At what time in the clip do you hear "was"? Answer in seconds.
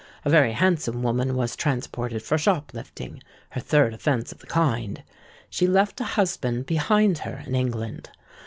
1.35-1.55